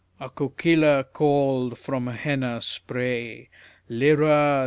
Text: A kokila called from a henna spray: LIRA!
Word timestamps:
A 0.19 0.31
kokila 0.31 1.03
called 1.13 1.77
from 1.77 2.07
a 2.07 2.13
henna 2.13 2.59
spray: 2.63 3.49
LIRA! 3.87 4.59